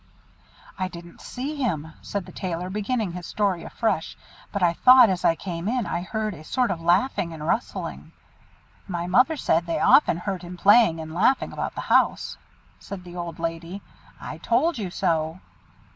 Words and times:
"I 0.79 0.87
didn't 0.87 1.21
see 1.21 1.57
him," 1.57 1.93
said 2.01 2.25
the 2.25 2.31
Tailor, 2.31 2.71
beginning 2.71 3.11
his 3.11 3.27
story 3.27 3.61
afresh; 3.63 4.17
"but 4.51 4.63
I 4.63 4.73
thought 4.73 5.11
as 5.11 5.23
I 5.23 5.35
came 5.35 5.67
in 5.67 5.85
I 5.85 6.01
heard 6.01 6.33
a 6.33 6.43
sort 6.43 6.71
of 6.71 6.81
laughing 6.81 7.33
and 7.35 7.45
rustling." 7.45 8.11
"My 8.87 9.05
mother 9.05 9.37
said 9.37 9.67
they 9.67 9.79
often 9.79 10.17
heard 10.17 10.41
him 10.41 10.57
playing 10.57 10.99
and 10.99 11.13
laughing 11.13 11.53
about 11.53 11.75
the 11.75 11.81
house," 11.81 12.39
said 12.79 13.03
the 13.03 13.15
old 13.15 13.37
lady. 13.37 13.83
"I 14.19 14.39
told 14.39 14.79
you 14.79 14.89
so." 14.89 15.39